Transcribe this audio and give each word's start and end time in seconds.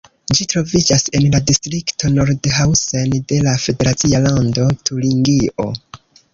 Ĝi 0.37 0.45
troviĝas 0.51 1.03
en 1.19 1.27
la 1.35 1.41
distrikto 1.51 2.11
Nordhausen 2.15 3.15
de 3.33 3.39
la 3.49 3.55
federacia 3.67 4.25
lando 4.27 4.69
Turingio. 4.91 5.71